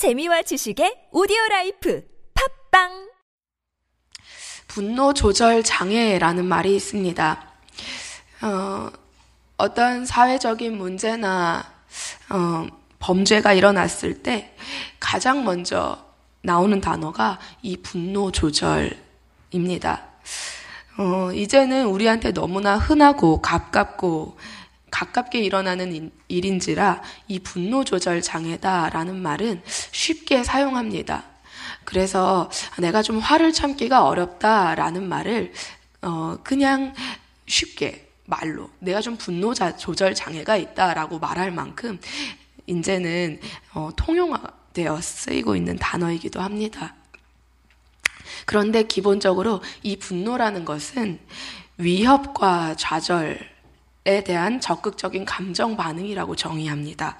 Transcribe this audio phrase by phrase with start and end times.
[0.00, 2.02] 재미와 지식의 오디오 라이프
[2.70, 3.10] 팟빵
[4.66, 7.44] 분노 조절 장애라는 말이 있습니다.
[8.40, 8.90] 어,
[9.58, 11.62] 어떤 사회적인 문제나
[12.30, 12.66] 어,
[12.98, 14.56] 범죄가 일어났을 때
[14.98, 16.02] 가장 먼저
[16.40, 20.06] 나오는 단어가 이 분노 조절입니다.
[20.96, 24.38] 어, 이제는 우리한테 너무나 흔하고 가깝고
[24.90, 29.62] 가깝게 일어나는 일인지라 이 분노 조절 장애다라는 말은
[29.92, 31.24] 쉽게 사용합니다.
[31.84, 35.52] 그래서 내가 좀 화를 참기가 어렵다라는 말을
[36.02, 36.94] 어 그냥
[37.46, 41.98] 쉽게 말로 내가 좀 분노 조절 장애가 있다라고 말할 만큼
[42.66, 43.40] 이제는
[43.74, 46.94] 어 통용되어 쓰이고 있는 단어이기도 합니다.
[48.46, 51.18] 그런데 기본적으로 이 분노라는 것은
[51.76, 53.38] 위협과 좌절
[54.06, 57.18] 에 대한 적극적인 감정 반응이라고 정의합니다.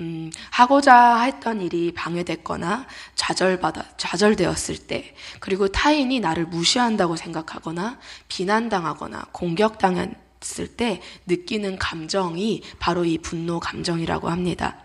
[0.00, 10.68] 음, 하고자 했던 일이 방해됐거나 좌절받아, 좌절되었을 때, 그리고 타인이 나를 무시한다고 생각하거나 비난당하거나 공격당했을
[10.76, 14.76] 때 느끼는 감정이 바로 이 분노 감정이라고 합니다.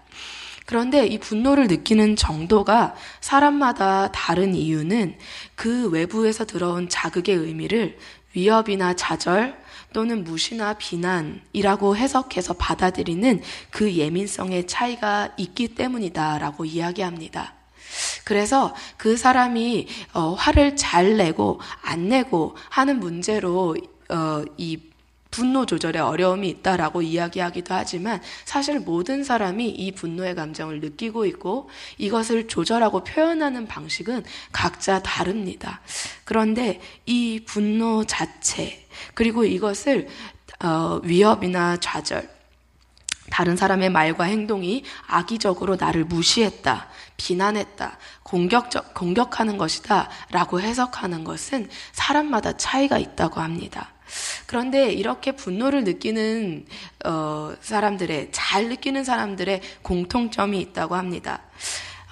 [0.66, 5.17] 그런데 이 분노를 느끼는 정도가 사람마다 다른 이유는
[5.53, 8.00] 그 외부에서 들어온 자극의 의미를
[8.33, 9.61] 위협이나 좌절
[9.94, 17.53] 또는 무시나 비난이라고 해석해서 받아들이는 그 예민성의 차이가 있기 때문이다라고 이야기합니다.
[18.23, 23.75] 그래서 그 사람이 어, 화를 잘 내고 안 내고 하는 문제로
[24.09, 24.80] 어, 이
[25.34, 32.48] 분노 조절에 어려움이 있다라고 이야기하기도 하지만 사실 모든 사람이 이 분노의 감정을 느끼고 있고 이것을
[32.48, 35.81] 조절하고 표현하는 방식은 각자 다릅니다.
[36.23, 40.08] 그런데 이 분노 자체 그리고 이것을
[40.64, 42.30] 어, 위협이나 좌절
[43.31, 52.56] 다른 사람의 말과 행동이 악의적으로 나를 무시했다, 비난했다, 공격적, 공격하는 것이다, 라고 해석하는 것은 사람마다
[52.58, 53.92] 차이가 있다고 합니다.
[54.45, 56.65] 그런데 이렇게 분노를 느끼는
[57.05, 61.42] 어, 사람들의 잘 느끼는 사람들의 공통점이 있다고 합니다.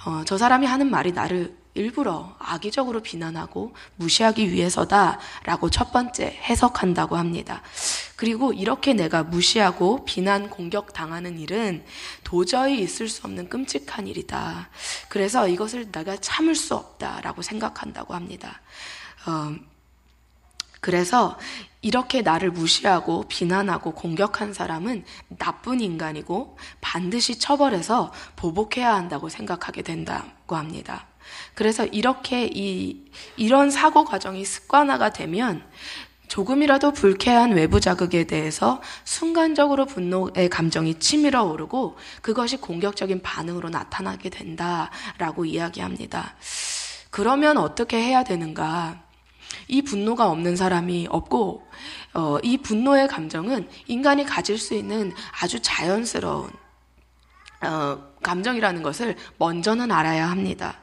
[0.06, 7.62] 어, 저 사람이 하는 말이 나를 일부러 악의적으로 비난하고 무시하기 위해서다라고 첫 번째 해석한다고 합니다.
[8.18, 11.84] 그리고 이렇게 내가 무시하고 비난 공격 당하는 일은
[12.24, 14.70] 도저히 있을 수 없는 끔찍한 일이다.
[15.08, 18.62] 그래서 이것을 내가 참을 수 없다라고 생각한다고 합니다.
[19.26, 19.56] 어,
[20.82, 21.38] 그래서
[21.82, 25.06] 이렇게 나를 무시하고 비난하고 공격한 사람은
[25.38, 31.08] 나쁜 인간이고 반드시 처벌해서 보복해야 한다고 생각하게 된다고 합니다.
[31.54, 33.06] 그래서 이렇게 이,
[33.38, 35.64] 이런 사고 과정이 습관화가 되면
[36.28, 45.46] 조금이라도 불쾌한 외부 자극에 대해서 순간적으로 분노의 감정이 치밀어 오르고 그것이 공격적인 반응으로 나타나게 된다라고
[45.46, 46.36] 이야기합니다.
[47.10, 49.11] 그러면 어떻게 해야 되는가?
[49.68, 51.68] 이 분노가 없는 사람이 없고
[52.14, 56.50] 어, 이 분노의 감정은 인간이 가질 수 있는 아주 자연스러운
[57.64, 60.80] 어, 감정이라는 것을 먼저는 알아야 합니다.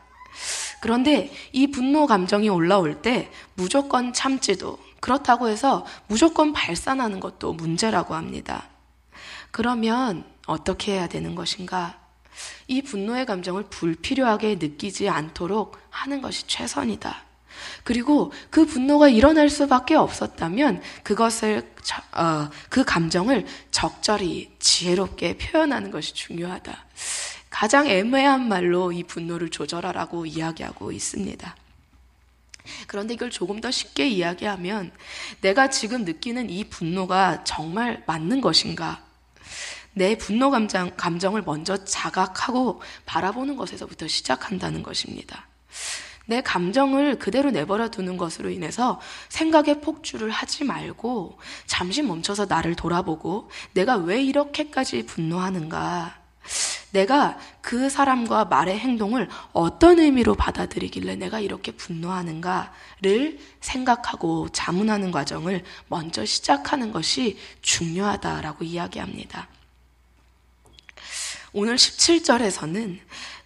[0.81, 8.69] 그런데 이 분노 감정이 올라올 때 무조건 참지도 그렇다고 해서 무조건 발산하는 것도 문제라고 합니다.
[9.51, 11.99] 그러면 어떻게 해야 되는 것인가?
[12.69, 17.28] 이 분노의 감정을 불필요하게 느끼지 않도록 하는 것이 최선이다.
[17.85, 21.71] 그리고 그 분노가 일어날 수밖에 없었다면 그것을
[22.13, 26.87] 어, 그 감정을 적절히 지혜롭게 표현하는 것이 중요하다.
[27.51, 31.57] 가장 애매한 말로 이 분노를 조절하라고 이야기하고 있습니다.
[32.87, 34.93] 그런데 이걸 조금 더 쉽게 이야기하면
[35.41, 39.03] 내가 지금 느끼는 이 분노가 정말 맞는 것인가?
[39.95, 45.47] 내 분노 감정, 감정을 먼저 자각하고 바라보는 것에서부터 시작한다는 것입니다.
[46.29, 49.01] 내 감정을 그대로 내버려 두는 것으로 인해서
[49.31, 56.19] 생각의 폭주를 하지 말고 잠시 멈춰서 나를 돌아보고 내가 왜 이렇게까지 분노하는가?
[56.91, 66.27] 내가 그 사람과 말의 행동을 어떤 의미로 받아들이길래 내가 이렇게 분노하는가를 생각하고 자문하는 과정을 먼저
[66.27, 69.49] 시작하는 것이 중요하다라고 이야기합니다.
[71.55, 72.99] 오늘 17절에서는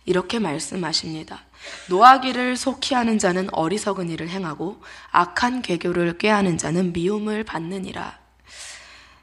[0.05, 1.45] 이렇게 말씀하십니다.
[1.89, 8.19] 노하기를 속히 하는 자는 어리석은 일을 행하고 악한 괴교를 꾀하는 자는 미움을 받느니라.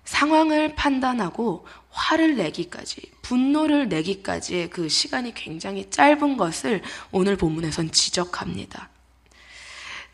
[0.06, 6.82] 상황을 판단하고 화를 내기까지, 분노를 내기까지의 그 시간이 굉장히 짧은 것을
[7.12, 8.90] 오늘 본문에선 지적합니다.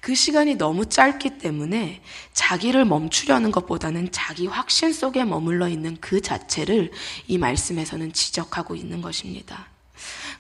[0.02, 2.02] 그 시간이 너무 짧기 때문에
[2.34, 6.92] 자기를 멈추려는 것보다는 자기 확신 속에 머물러 있는 그 자체를
[7.28, 9.68] 이 말씀에서는 지적하고 있는 것입니다.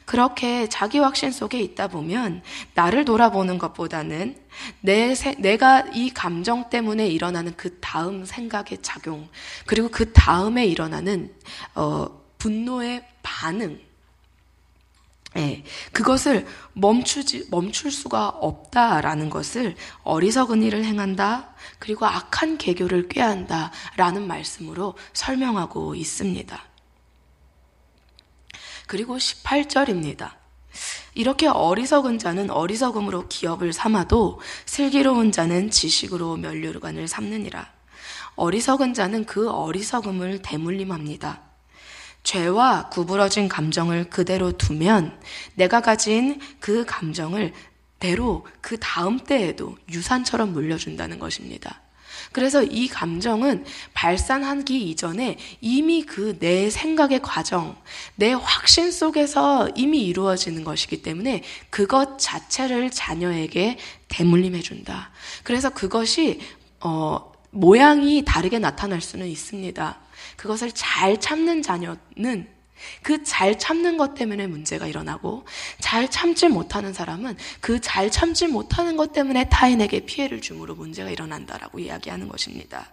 [0.05, 2.43] 그렇게 자기 확신 속에 있다 보면
[2.75, 4.37] 나를 돌아보는 것보다는
[4.81, 9.27] 내, 내가 이 감정 때문에 일어나는 그 다음 생각의 작용,
[9.65, 11.33] 그리고 그 다음에 일어나는,
[11.73, 12.07] 어,
[12.37, 13.79] 분노의 반응,
[15.37, 24.27] 예, 그것을 멈추지, 멈출 수가 없다라는 것을 어리석은 일을 행한다, 그리고 악한 계교를 꾀한다, 라는
[24.27, 26.74] 말씀으로 설명하고 있습니다.
[28.87, 30.31] 그리고 18절입니다.
[31.13, 37.73] 이렇게 어리석은 자는 어리석음으로 기업을 삼아도 슬기로운 자는 지식으로 면류관을 삼느니라.
[38.35, 41.41] 어리석은 자는 그 어리석음을 대물림합니다.
[42.23, 45.19] 죄와 구부러진 감정을 그대로 두면
[45.53, 47.53] 내가 가진 그 감정을
[47.99, 51.84] 대로 그 다음 때에도 유산처럼 물려준다는 것입니다.
[52.31, 57.75] 그래서 이 감정은 발산하기 이전에 이미 그 내 생각의 과정,
[58.15, 63.77] 내 확신 속에서 이미 이루어지는 것이기 때문에 그것 자체를 자녀에게
[64.07, 65.11] 대물림해 준다.
[65.43, 66.39] 그래서 그것이
[66.81, 69.97] 어 모양이 다르게 나타날 수는 있습니다.
[70.35, 72.47] 그것을 잘 참는 자녀는
[73.03, 75.45] 그 잘 참는 것 때문에 문제가 일어나고
[75.79, 81.79] 잘 참지 못하는 사람은 그 잘 참지 못하는 것 때문에 타인에게 피해를 줌으로 문제가 일어난다라고
[81.79, 82.87] 이야기하는 것입니다.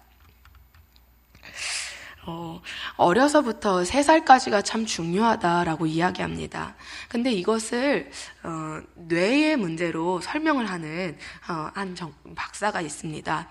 [2.25, 2.61] 어,
[2.97, 6.77] 어려서부터 3살까지가 참 중요하다라고 이야기합니다.
[7.09, 8.11] 근데 이것을,
[8.45, 11.19] 어, 뇌의 문제로 설명을 하는,
[11.49, 13.49] 어, 한 정, 박사가 있습니다.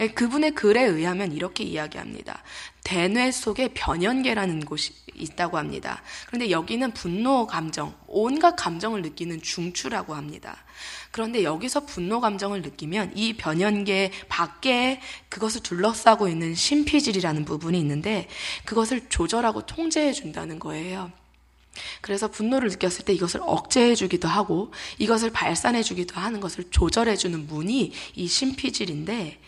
[0.00, 2.42] 예, 그분의 글에 의하면 이렇게 이야기합니다.
[2.82, 6.02] 대뇌 속에 변연계라는 곳이 있다고 합니다.
[6.26, 10.64] 그런데 여기는 분노 감정, 온갖 감정을 느끼는 중추라고 합니다.
[11.10, 18.26] 그런데 여기서 분노 감정을 느끼면 이 변연계 밖에 그것을 둘러싸고 있는 심피질이라는 부분이 있는데
[18.64, 21.12] 그것을 조절하고 통제해 준다는 거예요.
[22.00, 27.46] 그래서 분노를 느꼈을 때 이것을 억제해 주기도 하고 이것을 발산해 주기도 하는 것을 조절해 주는
[27.46, 29.38] 문이 이 심피질인데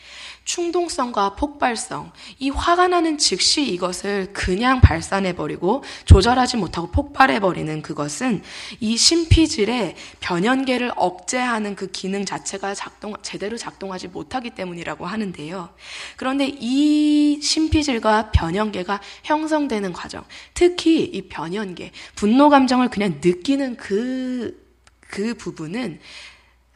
[0.44, 8.43] 충동성과 폭발성, 이 화가 나는 즉시 이것을 그냥 발산해버리고 조절하지 못하고 폭발해버리는 그것은
[8.81, 15.71] 이 심피질의 변연계를 억제하는 그 기능 자체가 작동, 제대로 작동하지 못하기 때문이라고 하는데요.
[16.17, 20.25] 그런데 이 심피질과 변연계가 형성되는 과정,
[20.55, 24.61] 특히 이 변연계, 분노 감정을 그냥 느끼는 그,
[25.00, 26.00] 그 부분은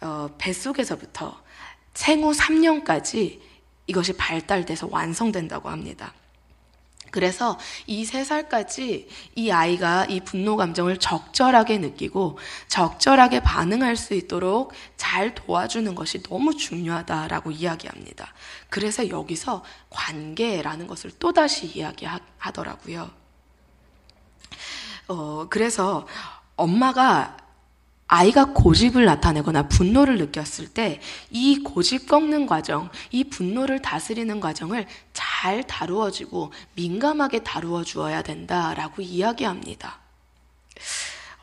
[0.03, 1.43] 어, 뱃속에서부터
[1.95, 3.41] 생후 3년까지
[3.87, 6.13] 이것이 발달돼서 완성된다고 합니다.
[7.11, 12.39] 그래서 이 세 살까지 이 아이가 이 분노 감정을 적절하게 느끼고
[12.69, 18.35] 적절하게 반응할 수 있도록 잘 도와주는 것이 너무 중요하다라고 이야기합니다.
[18.69, 23.11] 그래서 여기서 관계라는 것을 또다시 이야기하더라고요.
[25.09, 26.07] 어, 그래서
[26.57, 27.37] 엄마가
[28.09, 31.01] 아이가 고집을 나타내거나 분노를 느꼈을 때
[31.31, 39.99] 이 고집 꺾는 과정, 이 분노를 다스리는 과정을 잘 다루어지고 민감하게 다루어 주어야 된다라고 이야기합니다.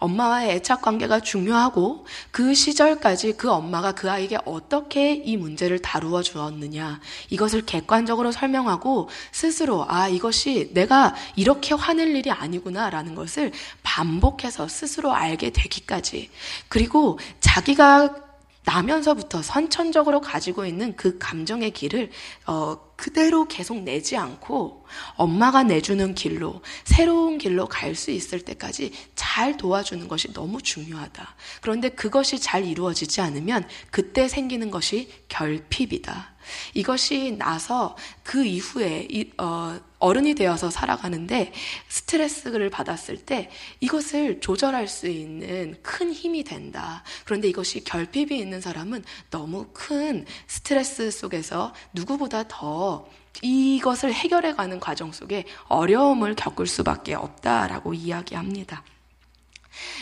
[0.03, 6.99] 엄마와의 애착 관계가 중요하고 그 시절까지 그 엄마가 그 아이에게 어떻게 이 문제를 다루어 주었느냐
[7.29, 15.51] 이것을 객관적으로 설명하고 스스로 아 이것이 내가 이렇게 화낼 일이 아니구나라는 것을 반복해서 스스로 알게
[15.51, 16.29] 되기까지
[16.67, 18.23] 그리고 자기가
[18.65, 22.11] 나면서부터 선천적으로 가지고 있는 그 감정의 길을
[22.45, 28.91] 어, 그대로 계속 내지 않고 엄마가 내주는 길로 새로운 길로 갈 수 있을 때까지
[29.33, 31.35] 잘 도와주는 것이 너무 중요하다.
[31.61, 36.35] 그런데 그것이 잘 이루어지지 않으면 그때 생기는 것이 결핍이다.
[36.75, 41.51] 이것이 나서 그 이후에 이, 어, 어른이 되어서 살아가는데
[41.87, 43.49] 스트레스를 받았을 때
[43.79, 47.03] 이것을 조절할 수 있는 큰 힘이 된다.
[47.25, 53.07] 그런데 이것이 결핍이 있는 사람은 너무 큰 스트레스 속에서 누구보다 더
[53.41, 58.83] 이것을 해결해가는 과정 속에 어려움을 겪을 수밖에 없다라고 이야기합니다.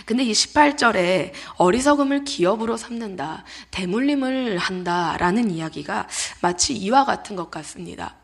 [0.05, 6.07] 근데 이 18절에 어리석음을 기업으로 삼는다, 대물림을 한다 라는 이야기가
[6.41, 8.15] 마치 이와 같은 것 같습니다.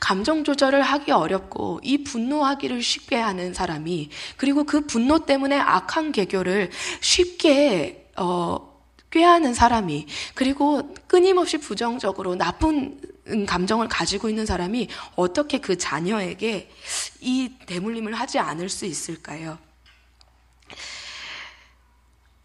[0.00, 6.70] 감정 조절을 하기 어렵고 이 분노하기를 쉽게 하는 사람이 그리고 그 분노 때문에 악한 개교를
[7.00, 8.72] 쉽게 어
[9.10, 12.98] 꾀하는 사람이 그리고 끊임없이 부정적으로 나쁜
[13.46, 16.70] 감정을 가지고 있는 사람이 어떻게 그 자녀에게
[17.20, 19.58] 이 대물림을 하지 않을 수 있을까요?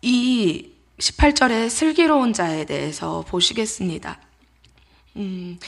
[0.01, 4.19] 이 18절의 슬기로운 자에 대해서 보시겠습니다.
[5.17, 5.59] 음,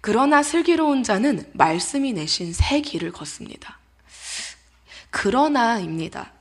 [0.00, 3.78] 그러나 슬기로운 자는 말씀이 내신 새 길을 걷습니다.
[5.10, 6.32] 그러나입니다.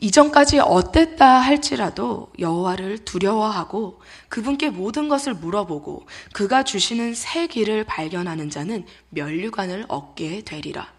[0.00, 8.86] 이전까지 어땠다 할지라도 여호와를 두려워하고 그분께 모든 것을 물어보고 그가 주시는 새 길을 발견하는 자는
[9.10, 10.97] 면류관을 얻게 되리라.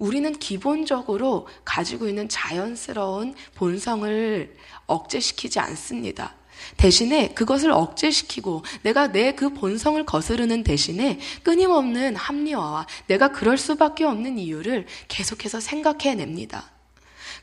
[0.00, 6.34] 우리는 기본적으로 가지고 있는 자연스러운 본성을 억제시키지 않습니다.
[6.76, 14.38] 대신에 그것을 억제시키고 내가 내 그 본성을 거스르는 대신에 끊임없는 합리화와 내가 그럴 수밖에 없는
[14.38, 16.70] 이유를 계속해서 생각해냅니다.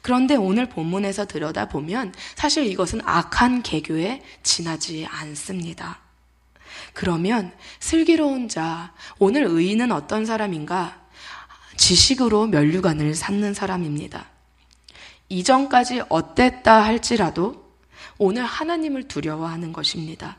[0.01, 5.99] 그런데 오늘 본문에서 들여다보면 사실 이것은 악한 개교에 지나지 않습니다.
[6.93, 11.06] 그러면 슬기로운 자, 오늘 의인은 어떤 사람인가?
[11.77, 14.27] 지식으로 면류관을 삼는 사람입니다.
[15.29, 17.67] 이전까지 어땠다 할지라도
[18.17, 20.37] 오늘 하나님을 두려워하는 것입니다.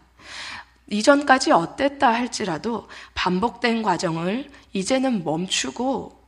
[0.90, 6.18] 이전까지 어땠다 할지라도 반복된 과정을 이제는 멈추고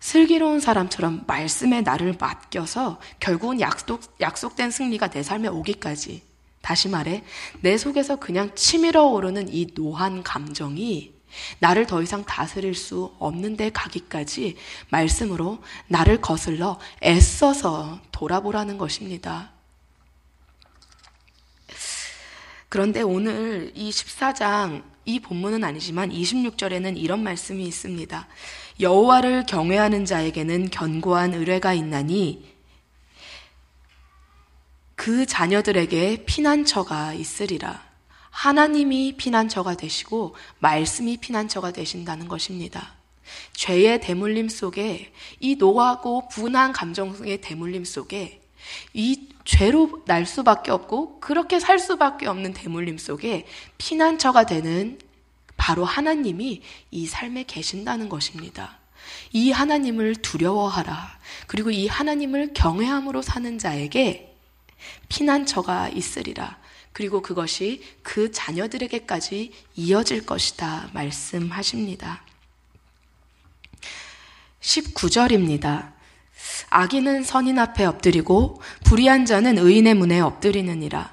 [0.00, 6.22] 슬기로운 사람처럼 말씀에 나를 맡겨서 결국은 약속, 약속된 승리가 내 삶에 오기까지
[6.60, 7.24] 다시 말해
[7.60, 11.17] 내 속에서 그냥 치밀어 오르는 이 노한 감정이
[11.58, 14.56] 나를 더 이상 다스릴 수 없는 데 가기까지
[14.90, 19.50] 말씀으로 나를 거슬러 애써서 돌아보라는 것입니다.
[22.68, 28.26] 그런데 오늘 이 14장 이 본문은 아니지만 26절에는 이런 말씀이 있습니다.
[28.80, 32.58] 여호와를 경외하는 자에게는 견고한 의뢰가 있나니
[34.94, 37.87] 그 자녀들에게 피난처가 있으리라.
[38.38, 42.94] 하나님이 피난처가 되시고 말씀이 피난처가 되신다는 것입니다.
[43.54, 48.40] 죄의 대물림 속에 이 노하고 분한 감정의 대물림 속에
[48.94, 53.44] 이 죄로 날 수밖에 없고 그렇게 살 수밖에 없는 대물림 속에
[53.76, 55.00] 피난처가 되는
[55.56, 58.78] 바로 하나님이 이 삶에 계신다는 것입니다.
[59.32, 61.18] 이 하나님을 두려워하라.
[61.48, 64.32] 그리고 이 하나님을 경외함으로 사는 자에게
[65.08, 66.56] 피난처가 있으리라.
[66.92, 70.90] 그리고 그것이 그 자녀들에게까지 이어질 것이다.
[70.92, 72.22] 말씀하십니다.
[74.60, 75.92] 19절입니다.
[76.70, 81.12] 악인은 선인 앞에 엎드리고 불의한 자는 의인의 문에 엎드리느니라.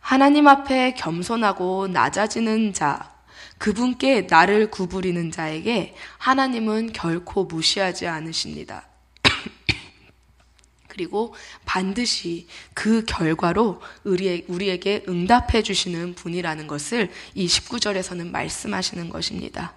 [0.00, 3.16] 하나님 앞에 겸손하고 낮아지는 자,
[3.58, 8.86] 그분께 나를 구부리는 자에게 하나님은 결코 무시하지 않으십니다.
[10.88, 11.34] 그리고
[11.76, 19.74] 반드시 그 결과로 우리에게 응답해 주시는 분이라는 것을 이 19절에서는 말씀하시는 것입니다.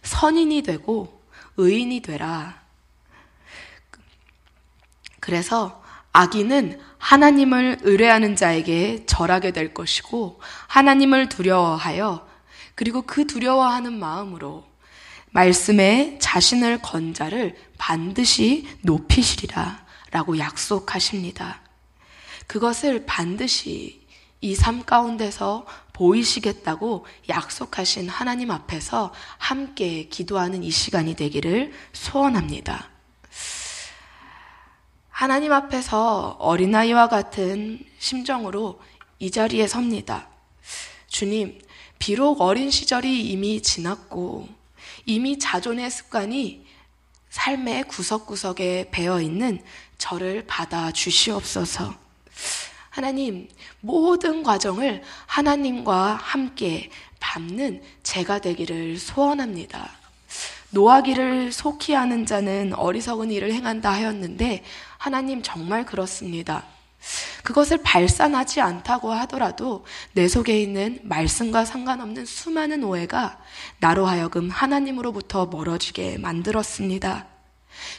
[0.00, 1.22] 선인이 되고
[1.58, 2.62] 의인이 되라.
[5.20, 12.26] 그래서 악인은 하나님을 의뢰하는 자에게 절하게 될 것이고 하나님을 두려워하여
[12.74, 14.66] 그리고 그 두려워하는 마음으로
[15.32, 21.60] 말씀에 자신을 건 자를 반드시 높이시리라 라고 약속하십니다.
[22.46, 24.06] 그것을 반드시
[24.40, 32.88] 이 삶 가운데서 보이시겠다고 약속하신 하나님 앞에서 함께 기도하는 이 시간이 되기를 소원합니다.
[35.10, 38.80] 하나님 앞에서 어린아이와 같은 심정으로
[39.18, 40.28] 이 자리에 섭니다.
[41.08, 41.60] 주님,
[41.98, 44.48] 비록 어린 시절이 이미 지났고,
[45.04, 46.64] 이미 자존의 습관이
[47.30, 49.60] 삶의 구석구석에 배어 있는
[49.98, 51.94] 저를 받아 주시옵소서.
[52.88, 53.48] 하나님,
[53.80, 56.90] 모든 과정을 하나님과 함께
[57.20, 59.90] 밟는 제가 되기를 소원합니다.
[60.70, 64.64] 노하기를 속히 하는 자는 어리석은 일을 행한다 하였는데,
[64.98, 66.64] 하나님 정말 그렇습니다.
[67.42, 73.38] 그것을 발산하지 않다고 하더라도 내 속에 있는 말씀과 상관없는 수많은 오해가
[73.78, 77.37] 나로 하여금 하나님으로부터 멀어지게 만들었습니다.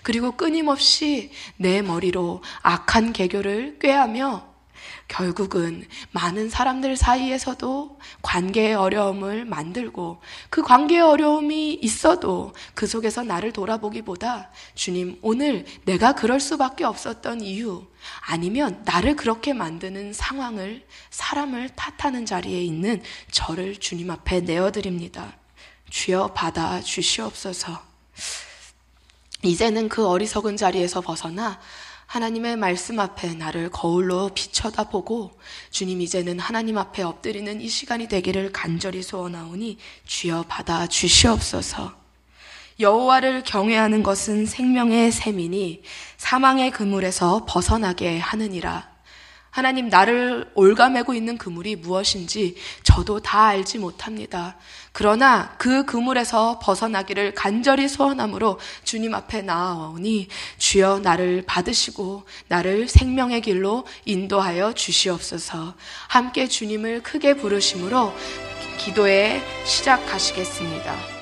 [0.04, 4.50] 그리고 끊임없이 내 머리로 악한 개교를 꾀하며
[5.10, 14.52] 결국은 많은 사람들 사이에서도 관계의 어려움을 만들고 그 관계의 어려움이 있어도 그 속에서 나를 돌아보기보다
[14.76, 17.88] 주님, 오늘 내가 그럴 수밖에 없었던 이유
[18.28, 25.36] 아니면 나를 그렇게 만드는 상황을 사람을 탓하는 자리에 있는 저를 주님 앞에 내어드립니다.
[25.90, 27.82] 주여 받아 주시옵소서.
[29.44, 31.60] 이제는 그 어리석은 자리에서 벗어나
[32.08, 38.52] 하나님의 말씀 앞에 나를 거울로 비춰다 보고 주님 이제는 하나님 앞에 엎드리는 이 시간이 되기를
[38.52, 41.94] 간절히 소원하오니 주여 받아 주시옵소서.
[42.80, 45.84] 여호와를 경외하는 것은 생명의 셈이니
[46.18, 48.89] 사망의 그물에서 벗어나게 하느니라.
[49.50, 54.58] 하나님 나를 올가매고 있는 그물이 무엇인지 저도 다 알지 못합니다.
[54.92, 60.28] 그러나 그 그물에서 벗어나기를 간절히 소원함으로 주님 앞에 나아오니
[60.58, 65.76] 주여 나를 받으시고 나를 생명의 길로 인도하여 주시옵소서.
[66.08, 68.14] 함께 주님을 크게 부르심으로
[68.78, 71.19] 기도에 시작하시겠습니다.